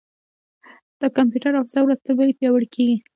[1.01, 2.97] د کمپیوټر حافظه ورځ تر بلې پیاوړې کېږي.